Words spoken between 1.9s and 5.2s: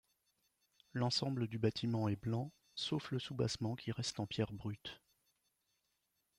est blanc, sauf le soubassement qui reste en pierre brute.